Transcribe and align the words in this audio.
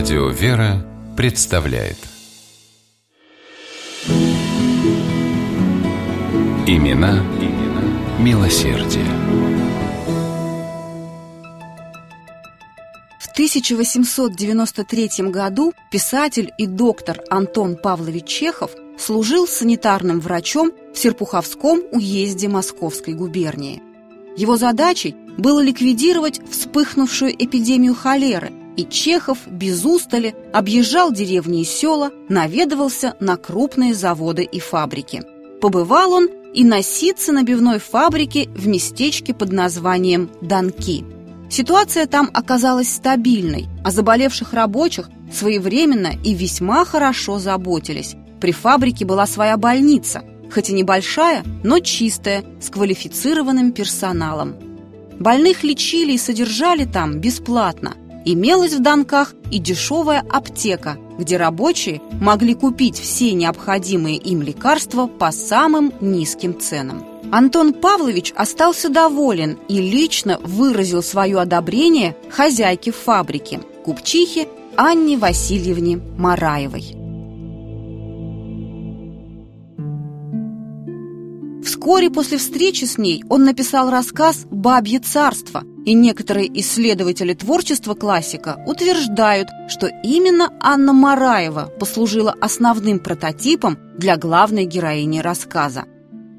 Радио 0.00 0.28
«Вера» 0.30 0.82
представляет 1.14 1.98
Имена, 6.66 7.22
имена 7.38 7.82
милосердие. 8.18 9.04
В 13.18 13.28
1893 13.32 15.28
году 15.28 15.74
писатель 15.90 16.50
и 16.56 16.66
доктор 16.66 17.20
Антон 17.28 17.76
Павлович 17.76 18.24
Чехов 18.24 18.70
служил 18.98 19.46
санитарным 19.46 20.20
врачом 20.20 20.72
в 20.94 20.98
Серпуховском 20.98 21.82
уезде 21.92 22.48
Московской 22.48 23.12
губернии. 23.12 23.82
Его 24.34 24.56
задачей 24.56 25.14
было 25.36 25.60
ликвидировать 25.60 26.40
вспыхнувшую 26.50 27.34
эпидемию 27.34 27.94
холеры, 27.94 28.50
и 28.80 28.88
Чехов 28.88 29.38
без 29.46 29.84
устали 29.84 30.34
объезжал 30.52 31.12
деревни 31.12 31.62
и 31.62 31.64
села, 31.64 32.10
наведывался 32.28 33.14
на 33.20 33.36
крупные 33.36 33.94
заводы 33.94 34.42
и 34.42 34.58
фабрики. 34.58 35.22
Побывал 35.60 36.12
он 36.12 36.28
и 36.54 36.64
на 36.64 36.82
ситцо-набивной 36.82 37.78
фабрике 37.78 38.48
в 38.54 38.66
местечке 38.66 39.34
под 39.34 39.52
названием 39.52 40.30
Донки. 40.40 41.04
Ситуация 41.50 42.06
там 42.06 42.30
оказалась 42.32 42.94
стабильной, 42.94 43.66
а 43.84 43.90
заболевших 43.90 44.52
рабочих 44.52 45.10
своевременно 45.32 46.12
и 46.24 46.32
весьма 46.32 46.84
хорошо 46.84 47.38
заботились. 47.38 48.14
При 48.40 48.52
фабрике 48.52 49.04
была 49.04 49.26
своя 49.26 49.56
больница, 49.56 50.22
хоть 50.52 50.70
и 50.70 50.72
небольшая, 50.72 51.44
но 51.62 51.80
чистая, 51.80 52.44
с 52.60 52.70
квалифицированным 52.70 53.72
персоналом. 53.72 54.54
Больных 55.18 55.64
лечили 55.64 56.12
и 56.12 56.18
содержали 56.18 56.86
там 56.86 57.20
бесплатно. 57.20 57.94
Имелась 58.24 58.74
в 58.74 58.80
Донках 58.80 59.34
и 59.50 59.58
дешевая 59.58 60.24
аптека, 60.28 60.98
где 61.18 61.36
рабочие 61.36 62.02
могли 62.20 62.54
купить 62.54 62.98
все 62.98 63.32
необходимые 63.32 64.16
им 64.16 64.42
лекарства 64.42 65.06
по 65.06 65.32
самым 65.32 65.92
низким 66.00 66.58
ценам. 66.58 67.04
Антон 67.32 67.72
Павлович 67.72 68.32
остался 68.36 68.88
доволен 68.88 69.58
и 69.68 69.80
лично 69.80 70.38
выразил 70.42 71.02
свое 71.02 71.38
одобрение 71.38 72.16
хозяйке 72.30 72.90
фабрики, 72.90 73.60
купчихе 73.84 74.48
Анне 74.76 75.16
Васильевне 75.16 75.98
Мараевой. 76.18 76.99
Вскоре 81.80 82.10
после 82.10 82.36
встречи 82.36 82.84
с 82.84 82.98
ней 82.98 83.24
он 83.30 83.46
написал 83.46 83.88
рассказ 83.88 84.44
«Бабье 84.50 85.00
царство», 85.00 85.64
и 85.86 85.94
некоторые 85.94 86.60
исследователи 86.60 87.32
творчества 87.32 87.94
классика 87.94 88.62
утверждают, 88.66 89.48
что 89.66 89.86
именно 90.04 90.52
Анна 90.60 90.92
Мараева 90.92 91.72
послужила 91.80 92.34
основным 92.38 92.98
прототипом 92.98 93.78
для 93.96 94.18
главной 94.18 94.66
героини 94.66 95.20
рассказа. 95.20 95.84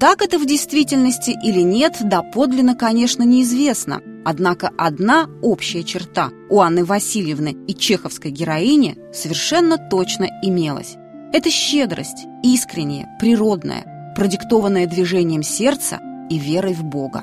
Так 0.00 0.22
это 0.22 0.40
в 0.40 0.44
действительности 0.44 1.30
или 1.30 1.60
нет, 1.60 1.98
доподлинно, 2.00 2.74
конечно, 2.74 3.22
неизвестно. 3.22 4.02
Однако 4.24 4.72
одна 4.76 5.28
общая 5.40 5.84
черта 5.84 6.30
у 6.50 6.58
Анны 6.58 6.84
Васильевны 6.84 7.56
и 7.68 7.74
чеховской 7.76 8.32
героини 8.32 8.98
совершенно 9.14 9.78
точно 9.78 10.26
имелась. 10.42 10.96
Это 11.32 11.48
щедрость, 11.48 12.26
искренняя, 12.42 13.16
природная, 13.20 13.97
продиктованное 14.18 14.86
движением 14.86 15.44
сердца 15.44 16.00
и 16.28 16.38
верой 16.38 16.74
в 16.74 16.82
Бога. 16.82 17.22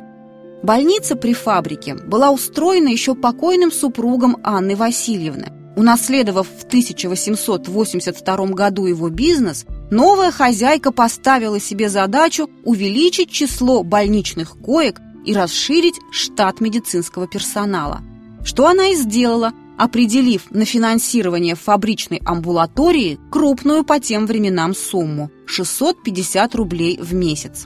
Больница 0.63 1.17
при 1.17 1.33
фабрике 1.33 1.93
была 1.93 2.31
устроена 2.31 2.87
еще 2.87 3.15
покойным 3.15 3.71
супругом 3.71 4.37
Анны 4.43 4.77
Васильевны. 4.77 5.51
Унаследовав 5.75 6.47
в 6.47 6.63
1882 6.63 8.37
году 8.47 8.85
его 8.85 9.09
бизнес, 9.09 9.65
новая 9.91 10.31
хозяйка 10.31 10.93
поставила 10.93 11.59
себе 11.59 11.89
задачу 11.89 12.49
увеличить 12.63 13.29
число 13.29 13.83
больничных 13.83 14.57
коек 14.57 15.01
и 15.25 15.33
расширить 15.33 15.99
штат 16.11 16.61
медицинского 16.61 17.27
персонала. 17.27 17.99
Что 18.45 18.67
она 18.67 18.87
и 18.87 18.95
сделала– 18.95 19.51
определив 19.77 20.49
на 20.51 20.63
финансирование 20.63 21.55
фабричной 21.55 22.21
амбулатории 22.23 23.19
крупную 23.29 23.83
по 23.83 23.99
тем 23.99 24.25
временам 24.25 24.73
сумму– 24.73 25.29
650 25.45 26.55
рублей 26.55 26.97
в 27.01 27.13
месяц. 27.13 27.65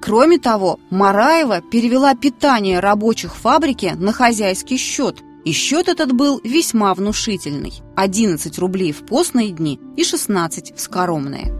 Кроме 0.00 0.38
того, 0.38 0.78
Мараева 0.90 1.62
перевела 1.62 2.14
питание 2.14 2.80
рабочих 2.80 3.36
фабрики 3.36 3.94
на 3.96 4.12
хозяйский 4.12 4.76
счет, 4.76 5.22
и 5.44 5.52
счет 5.52 5.88
этот 5.88 6.12
был 6.12 6.40
весьма 6.42 6.94
внушительный– 6.94 7.72
11 7.96 8.58
рублей 8.58 8.92
в 8.92 9.06
постные 9.06 9.50
дни 9.50 9.78
и 9.96 10.04
16 10.04 10.76
в 10.76 10.80
скоромные. 10.80 11.52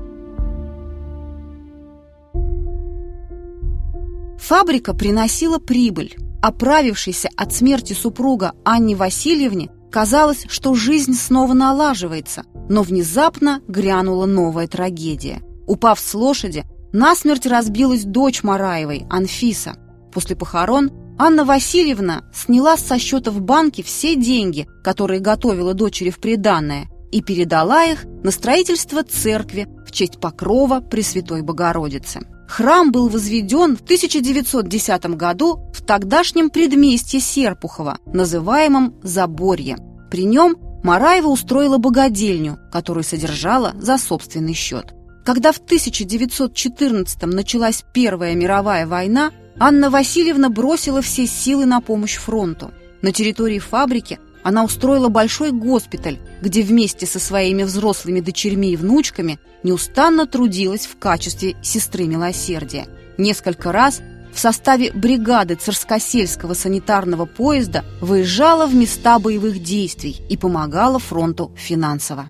Фабрика 4.38 4.94
приносила 4.94 5.58
прибыль. 5.58 6.16
Оправившейся 6.42 7.30
от 7.36 7.54
смерти 7.54 7.94
супруга 7.94 8.52
Анне 8.64 8.94
Васильевне 8.94 9.70
Казалось, 9.94 10.46
что 10.48 10.74
жизнь 10.74 11.14
снова 11.14 11.52
налаживается, 11.52 12.42
но 12.68 12.82
внезапно 12.82 13.60
грянула 13.68 14.26
новая 14.26 14.66
трагедия. 14.66 15.40
Упав 15.66 15.98
с 16.00 16.14
лошади, 16.14 16.64
насмерть 16.92 17.46
разбилась 17.46 18.04
дочь 18.04 18.42
Мараевой, 18.42 19.06
Анфиса. 19.10 19.76
После 20.12 20.36
похорон 20.36 20.90
Анна 21.18 21.44
Васильевна 21.44 22.22
сняла 22.34 22.76
со 22.76 22.98
счета 22.98 23.30
в 23.30 23.40
банке 23.40 23.82
все 23.82 24.16
деньги, 24.16 24.66
которые 24.82 25.20
готовила 25.20 25.74
дочери 25.74 26.10
в 26.10 26.18
приданное, 26.18 26.88
и 27.12 27.22
передала 27.22 27.84
их 27.84 28.04
на 28.24 28.32
строительство 28.32 29.04
церкви 29.04 29.68
в 29.86 29.92
честь 29.92 30.18
покрова 30.18 30.80
Пресвятой 30.80 31.42
Богородицы. 31.42 32.26
Храм 32.48 32.90
был 32.90 33.08
возведен 33.08 33.76
в 33.76 33.82
1910 33.82 35.06
году 35.16 35.70
в 35.72 35.82
тогдашнем 35.82 36.50
предместье 36.50 37.20
Серпухова, 37.20 37.98
называемом 38.06 38.94
Заборье. 39.02 39.76
При 40.10 40.24
нем 40.24 40.56
Мараева 40.82 41.28
устроила 41.28 41.78
богадельню, 41.78 42.58
которую 42.70 43.04
содержала 43.04 43.72
за 43.78 43.96
собственный 43.96 44.52
счет. 44.52 44.94
Когда 45.24 45.52
в 45.52 45.56
1914 45.56 47.22
началась 47.22 47.82
Первая 47.94 48.34
мировая 48.34 48.86
война, 48.86 49.32
Анна 49.58 49.88
Васильевна 49.88 50.50
бросила 50.50 51.00
все 51.00 51.26
силы 51.26 51.64
на 51.64 51.80
помощь 51.80 52.16
фронту. 52.16 52.72
На 53.00 53.10
территории 53.10 53.58
фабрики 53.58 54.18
она 54.42 54.64
устроила 54.64 55.08
большой 55.08 55.52
госпиталь, 55.52 56.18
где 56.42 56.62
вместе 56.62 57.06
со 57.06 57.18
своими 57.18 57.62
взрослыми 57.62 58.20
дочерьми 58.20 58.72
и 58.72 58.76
внучками 58.76 59.38
неустанно 59.62 60.26
трудилась 60.26 60.84
в 60.84 60.98
качестве 60.98 61.56
сестры 61.62 62.04
милосердия. 62.04 62.86
Несколько 63.16 63.72
раз 63.72 64.02
в 64.34 64.38
составе 64.38 64.92
бригады 64.92 65.54
Царскосельского 65.54 66.52
санитарного 66.52 67.24
поезда 67.24 67.84
выезжала 68.02 68.66
в 68.66 68.74
места 68.74 69.18
боевых 69.18 69.62
действий 69.62 70.20
и 70.28 70.36
помогала 70.36 70.98
фронту 70.98 71.54
финансово. 71.56 72.28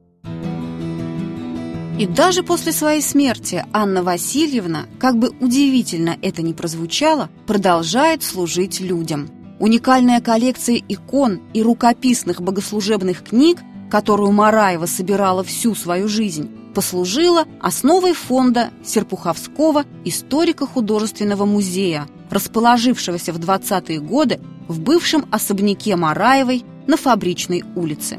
И 1.99 2.07
даже 2.07 2.43
после 2.43 2.73
своей 2.73 3.03
смерти 3.03 3.65
Анна 3.73 4.03
Васильевна, 4.03 4.87
как 4.99 5.19
бы 5.19 5.31
удивительно 5.41 6.17
это 6.23 6.43
ни 6.43 6.53
прозвучало, 6.53 7.31
продолжает 7.47 8.23
служить 8.23 8.81
людям– 8.81 9.29
Уникальная 9.61 10.21
коллекция 10.21 10.83
икон 10.89 11.41
и 11.53 11.63
рукописных 11.63 12.43
богослужебных 12.43 13.23
книг, 13.23 13.61
которую 13.91 14.33
Мараева 14.33 14.87
собирала 14.87 15.45
всю 15.45 15.75
свою 15.75 16.09
жизнь, 16.09 16.51
послужила 16.75 17.45
основой 17.61 18.15
фонда 18.15 18.71
Серпуховского 18.85 19.85
историко-художественного 20.05 21.45
музея, 21.45 22.09
расположившегося 22.31 23.33
в 23.33 23.39
20-е 23.39 24.01
годы 24.01 24.41
в 24.67 24.81
бывшем 24.81 25.27
особняке 25.31 25.95
Мараевой 25.95 26.65
на 26.89 26.97
Фабричной 26.97 27.63
улице. 27.77 28.19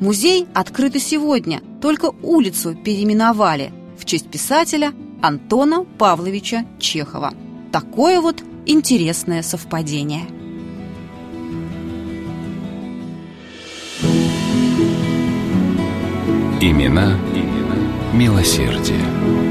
Музей 0.00 0.46
открыт 0.54 0.96
и 0.96 0.98
сегодня, 0.98 1.62
только 1.80 2.10
улицу 2.22 2.74
переименовали 2.74 3.72
в 3.98 4.04
честь 4.04 4.28
писателя 4.28 4.92
Антона 5.22 5.84
Павловича 5.84 6.66
Чехова. 6.78 7.32
Такое 7.72 8.20
вот 8.20 8.42
интересное 8.66 9.42
совпадение. 9.42 10.26
Имена, 16.60 17.18
имена 17.34 17.76
милосердие. 18.12 19.43